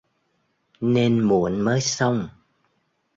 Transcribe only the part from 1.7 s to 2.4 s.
xong